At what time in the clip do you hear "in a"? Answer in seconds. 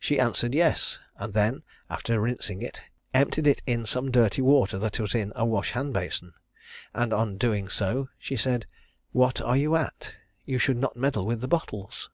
5.14-5.44